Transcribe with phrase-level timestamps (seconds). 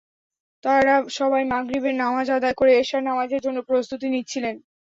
[0.63, 4.55] তাঁরা সবাই মাগরিবের নামাজ আদায় করে এশার নামাজের জন্য প্রস্তুতি নিচ্ছিলেন।